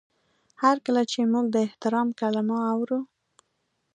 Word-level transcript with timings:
هر 0.61 0.75
کله 0.85 1.01
چې 1.11 1.19
موږ 1.33 1.45
د 1.51 1.55
احترام 1.67 2.07
کلمه 2.19 2.57
اورو 2.73 2.99